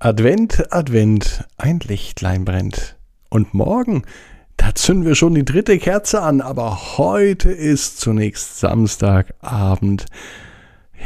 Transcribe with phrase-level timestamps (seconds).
[0.00, 2.94] Advent, Advent, ein Lichtlein brennt.
[3.30, 4.04] Und morgen,
[4.56, 10.06] da zünden wir schon die dritte Kerze an, aber heute ist zunächst Samstagabend.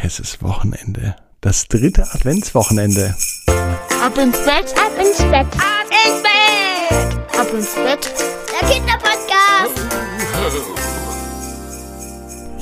[0.02, 1.16] Es ist Wochenende.
[1.40, 3.16] Das dritte Adventswochenende.
[3.46, 8.12] Ab ins Bett, ab ins Bett, ab ins Bett, ab ins Bett.
[8.61, 9.11] Der Kinderpodcast.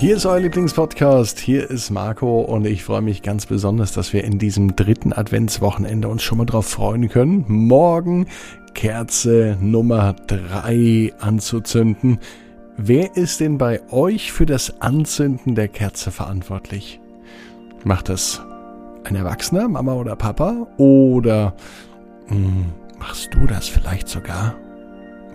[0.00, 4.24] Hier ist euer Lieblingspodcast, hier ist Marco und ich freue mich ganz besonders, dass wir
[4.24, 8.24] in diesem dritten Adventswochenende uns schon mal drauf freuen können, morgen
[8.72, 12.18] Kerze Nummer drei anzuzünden.
[12.78, 16.98] Wer ist denn bei euch für das Anzünden der Kerze verantwortlich?
[17.84, 18.40] Macht das
[19.04, 20.66] ein Erwachsener, Mama oder Papa?
[20.78, 21.54] Oder
[22.28, 22.64] mh, hm,
[22.98, 24.54] machst du das vielleicht sogar?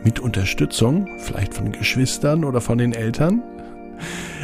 [0.04, 3.44] Mit Unterstützung, vielleicht von Geschwistern oder von den Eltern?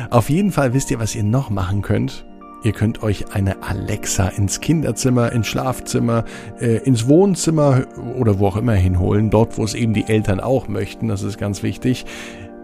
[0.10, 2.26] Auf jeden Fall wisst ihr, was ihr noch machen könnt.
[2.64, 6.26] Ihr könnt euch eine Alexa ins Kinderzimmer, ins Schlafzimmer,
[6.60, 7.86] äh, ins Wohnzimmer
[8.20, 11.40] oder wo auch immer hinholen, dort wo es eben die Eltern auch möchten, das ist
[11.40, 12.05] ganz wichtig.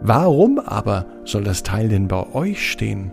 [0.01, 3.11] Warum aber soll das Teil denn bei euch stehen?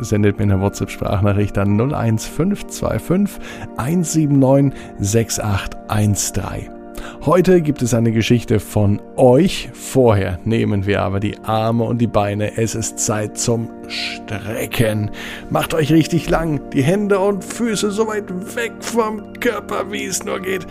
[0.00, 3.40] Sendet mir eine WhatsApp-Sprachnachricht an 01525
[3.78, 6.75] 179 6813.
[7.24, 9.68] Heute gibt es eine Geschichte von euch.
[9.72, 12.56] Vorher nehmen wir aber die Arme und die Beine.
[12.56, 15.10] Es ist Zeit zum Strecken.
[15.50, 20.24] Macht euch richtig lang, die Hände und Füße so weit weg vom Körper, wie es
[20.24, 20.66] nur geht.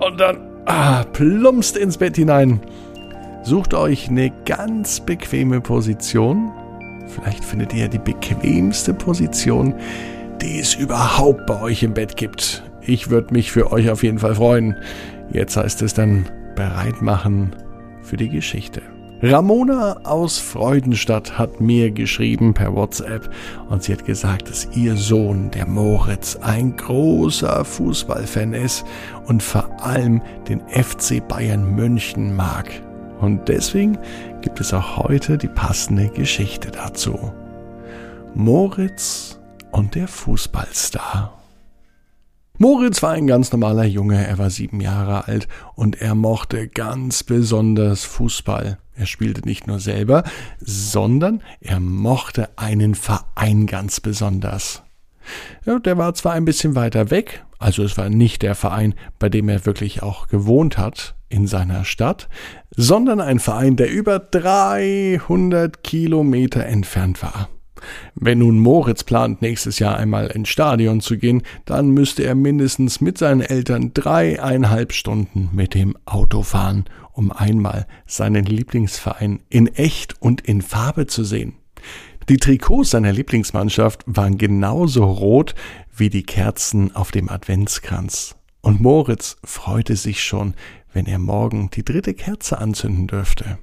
[0.00, 2.60] Und dann ah, plumpst ins Bett hinein.
[3.42, 6.50] Sucht euch eine ganz bequeme Position.
[7.08, 9.74] Vielleicht findet ihr die bequemste Position,
[10.40, 12.62] die es überhaupt bei euch im Bett gibt.
[12.86, 14.76] Ich würde mich für euch auf jeden Fall freuen.
[15.32, 17.56] Jetzt heißt es dann bereit machen
[18.02, 18.82] für die Geschichte.
[19.22, 23.30] Ramona aus Freudenstadt hat mir geschrieben per WhatsApp
[23.70, 28.84] und sie hat gesagt, dass ihr Sohn, der Moritz, ein großer Fußballfan ist
[29.24, 32.70] und vor allem den FC Bayern München mag.
[33.20, 33.96] Und deswegen
[34.42, 37.18] gibt es auch heute die passende Geschichte dazu.
[38.34, 39.40] Moritz
[39.70, 41.43] und der Fußballstar.
[42.56, 47.24] Moritz war ein ganz normaler Junge, er war sieben Jahre alt und er mochte ganz
[47.24, 48.78] besonders Fußball.
[48.94, 50.22] Er spielte nicht nur selber,
[50.60, 54.84] sondern er mochte einen Verein ganz besonders.
[55.66, 59.28] Ja, der war zwar ein bisschen weiter weg, also es war nicht der Verein, bei
[59.28, 62.28] dem er wirklich auch gewohnt hat in seiner Stadt,
[62.76, 67.48] sondern ein Verein, der über 300 Kilometer entfernt war.
[68.14, 73.00] Wenn nun Moritz plant, nächstes Jahr einmal ins Stadion zu gehen, dann müsste er mindestens
[73.00, 80.20] mit seinen Eltern dreieinhalb Stunden mit dem Auto fahren, um einmal seinen Lieblingsverein in echt
[80.20, 81.54] und in Farbe zu sehen.
[82.28, 85.54] Die Trikots seiner Lieblingsmannschaft waren genauso rot
[85.94, 88.36] wie die Kerzen auf dem Adventskranz.
[88.62, 90.54] Und Moritz freute sich schon,
[90.92, 93.58] wenn er morgen die dritte Kerze anzünden dürfte.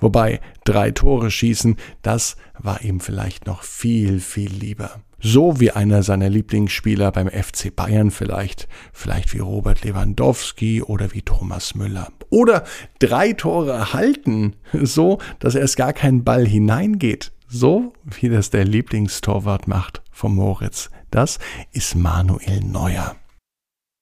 [0.00, 5.00] Wobei drei Tore schießen, das war ihm vielleicht noch viel, viel lieber.
[5.24, 11.22] So wie einer seiner Lieblingsspieler beim FC Bayern vielleicht, vielleicht wie Robert Lewandowski oder wie
[11.22, 12.08] Thomas Müller.
[12.28, 12.64] Oder
[12.98, 17.30] drei Tore halten, so dass erst gar kein Ball hineingeht.
[17.46, 20.90] So wie das der Lieblingstorwart macht von Moritz.
[21.10, 21.38] Das
[21.70, 23.14] ist Manuel Neuer.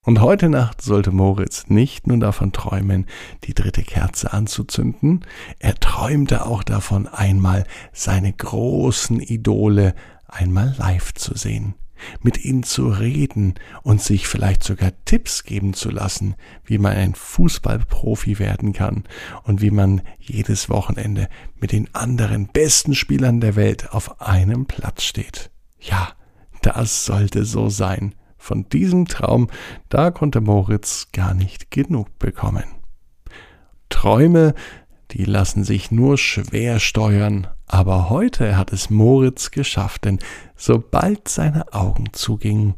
[0.02, 3.04] Und heute Nacht sollte Moritz nicht nur davon träumen,
[3.44, 5.26] die dritte Kerze anzuzünden,
[5.58, 9.94] er träumte auch davon, einmal seine großen Idole
[10.26, 11.74] einmal live zu sehen,
[12.22, 16.34] mit ihnen zu reden und sich vielleicht sogar Tipps geben zu lassen,
[16.64, 19.04] wie man ein Fußballprofi werden kann
[19.42, 25.02] und wie man jedes Wochenende mit den anderen besten Spielern der Welt auf einem Platz
[25.02, 25.50] steht.
[25.78, 26.12] Ja,
[26.62, 28.14] das sollte so sein.
[28.40, 29.48] Von diesem Traum,
[29.90, 32.64] da konnte Moritz gar nicht genug bekommen.
[33.90, 34.54] Träume,
[35.10, 40.20] die lassen sich nur schwer steuern, aber heute hat es Moritz geschafft, denn
[40.56, 42.74] sobald seine Augen zugingen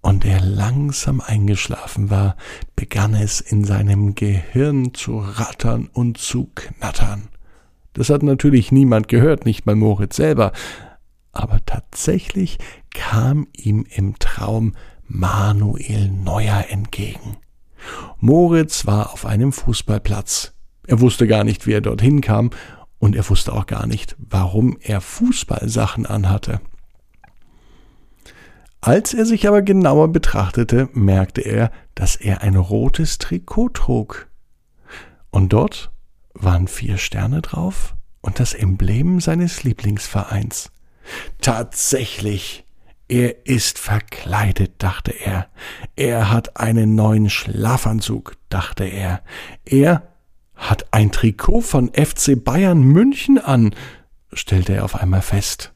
[0.00, 2.36] und er langsam eingeschlafen war,
[2.74, 7.28] begann es in seinem Gehirn zu rattern und zu knattern.
[7.92, 10.52] Das hat natürlich niemand gehört, nicht mal Moritz selber,
[11.30, 12.58] aber tatsächlich
[12.90, 14.72] kam ihm im Traum
[15.06, 17.36] Manuel Neuer entgegen.
[18.18, 20.54] Moritz war auf einem Fußballplatz.
[20.86, 22.50] Er wusste gar nicht, wie er dorthin kam,
[22.98, 26.60] und er wusste auch gar nicht, warum er Fußballsachen anhatte.
[28.80, 34.28] Als er sich aber genauer betrachtete, merkte er, dass er ein rotes Trikot trug.
[35.30, 35.90] Und dort
[36.34, 40.70] waren vier Sterne drauf und das Emblem seines Lieblingsvereins.
[41.40, 42.64] Tatsächlich
[43.08, 45.48] Er ist verkleidet, dachte er.
[45.94, 49.22] Er hat einen neuen Schlafanzug, dachte er.
[49.64, 50.08] Er
[50.54, 53.74] hat ein Trikot von FC Bayern München an,
[54.32, 55.74] stellte er auf einmal fest.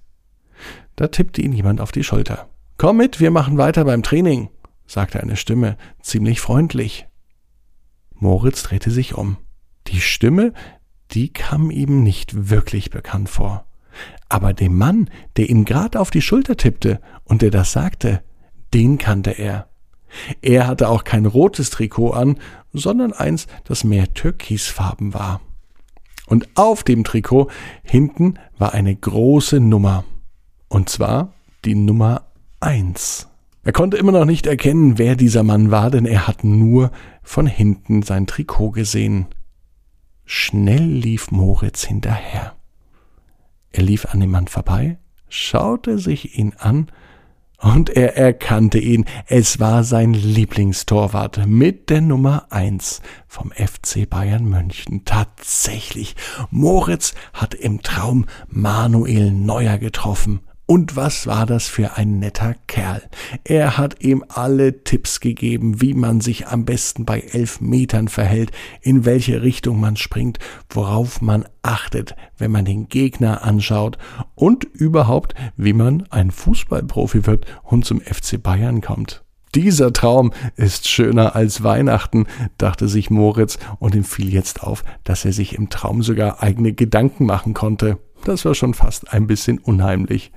[0.97, 2.49] Da tippte ihn jemand auf die Schulter.
[2.79, 4.49] Komm mit, wir machen weiter beim Training,
[4.87, 7.07] sagte eine Stimme, ziemlich freundlich.
[8.15, 9.37] Moritz drehte sich um.
[9.89, 10.55] Die Stimme,
[11.11, 13.68] die kam ihm nicht wirklich bekannt vor.
[14.29, 18.23] Aber dem Mann, der ihm grad auf die Schulter tippte und der das sagte,
[18.75, 19.69] den kannte er.
[20.43, 22.39] Er hatte auch kein rotes Trikot an,
[22.73, 25.41] sondern eins, das mehr türkisfarben war.
[26.27, 27.49] Und auf dem Trikot
[27.83, 30.05] hinten war eine große Nummer.
[30.69, 31.33] Und zwar
[31.65, 32.27] die Nummer
[32.61, 33.29] eins.
[33.65, 36.91] Er konnte immer noch nicht erkennen, wer dieser Mann war, denn er hat nur
[37.23, 39.27] von hinten sein Trikot gesehen.
[40.25, 42.58] Schnell lief Moritz hinterher.
[43.79, 44.99] Er lief an dem Mann vorbei,
[45.29, 46.91] schaute sich ihn an
[47.59, 49.05] und er erkannte ihn.
[49.27, 55.05] Es war sein Lieblingstorwart mit der Nummer eins vom FC Bayern München.
[55.05, 56.17] Tatsächlich,
[56.51, 60.41] Moritz hat im Traum Manuel Neuer getroffen.
[60.70, 63.00] Und was war das für ein netter Kerl?
[63.43, 68.50] Er hat ihm alle Tipps gegeben, wie man sich am besten bei elf Metern verhält,
[68.82, 70.38] in welche Richtung man springt,
[70.69, 73.97] worauf man achtet, wenn man den Gegner anschaut
[74.35, 79.25] und überhaupt, wie man ein Fußballprofi wird und zum FC Bayern kommt.
[79.55, 82.27] Dieser Traum ist schöner als Weihnachten,
[82.59, 86.73] dachte sich Moritz, und ihm fiel jetzt auf, dass er sich im Traum sogar eigene
[86.73, 87.99] Gedanken machen konnte.
[88.25, 90.33] Das war schon fast ein bisschen unheimlich.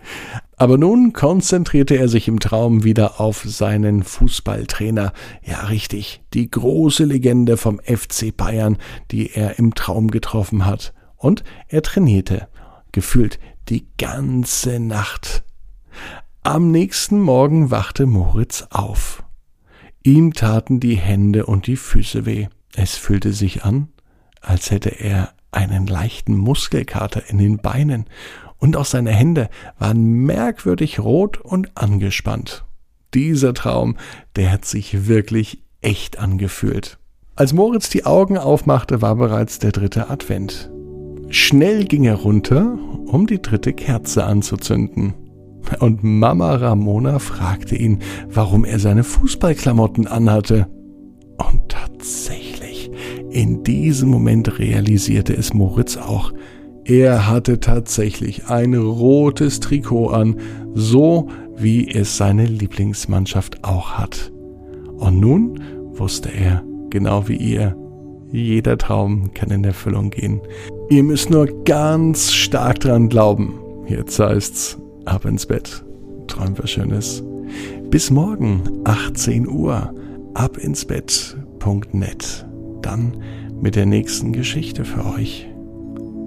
[0.56, 5.13] Aber nun konzentrierte er sich im Traum wieder auf seinen Fußballtrainer.
[5.44, 8.78] Ja, richtig, die große Legende vom FC Bayern,
[9.10, 10.94] die er im Traum getroffen hat.
[11.18, 12.48] Und er trainierte,
[12.92, 15.44] gefühlt die ganze Nacht.
[16.44, 19.24] Am nächsten Morgen wachte Moritz auf.
[20.02, 22.48] Ihm taten die Hände und die Füße weh.
[22.76, 23.90] Es fühlte sich an,
[24.42, 28.06] als hätte er einen leichten Muskelkater in den Beinen
[28.58, 32.66] und auch seine Hände waren merkwürdig rot und angespannt.
[33.14, 33.96] Dieser Traum,
[34.36, 36.98] der hat sich wirklich echt angefühlt.
[37.36, 40.72] Als Moritz die Augen aufmachte, war bereits der dritte Advent.
[41.30, 45.14] Schnell ging er runter, um die dritte Kerze anzuzünden.
[45.80, 48.00] Und Mama Ramona fragte ihn,
[48.30, 50.68] warum er seine Fußballklamotten anhatte.
[51.38, 52.92] Und tatsächlich
[53.30, 56.34] in diesem Moment realisierte es Moritz auch.
[56.84, 60.36] Er hatte tatsächlich ein rotes Trikot an,
[60.74, 64.31] so wie es seine Lieblingsmannschaft auch hat.
[64.98, 65.62] Und nun
[65.94, 67.75] wusste er, genau wie ihr,
[68.31, 70.42] jeder Traum kann in Erfüllung gehen.
[70.90, 73.54] Ihr müsst nur ganz stark dran glauben.
[73.88, 75.86] Jetzt heißt's ab ins Bett.
[76.27, 77.24] Träum was Schönes.
[77.89, 79.94] Bis morgen, 18 Uhr,
[80.33, 82.48] abinsbett.net
[82.81, 83.21] dann
[83.62, 85.48] mit der nächsten Geschichte für euch.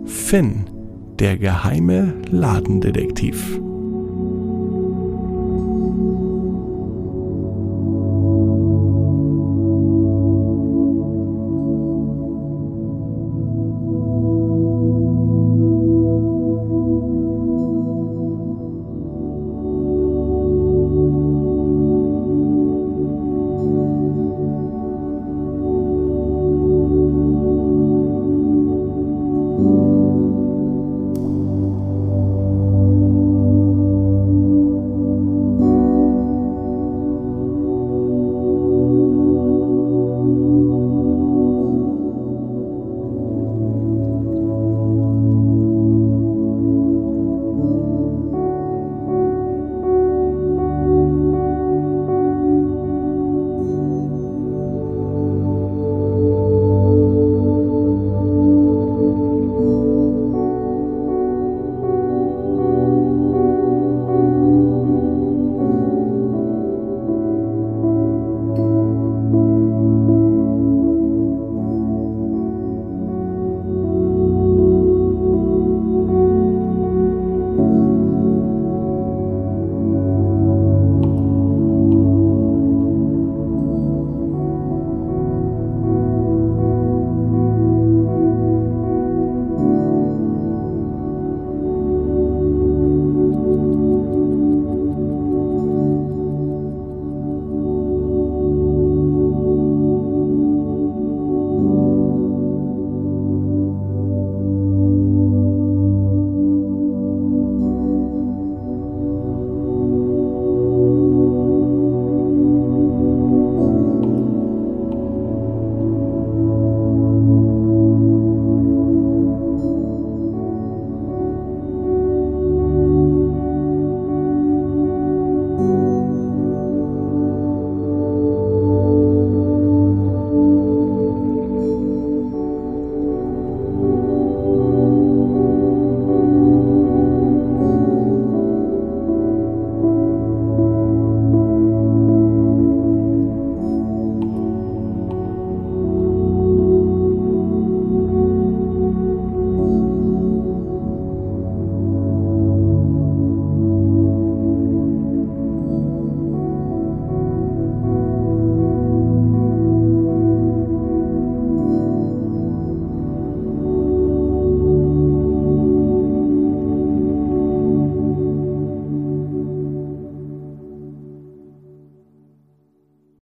[0.06, 0.66] Finn,
[1.18, 3.60] der geheime Ladendetektiv.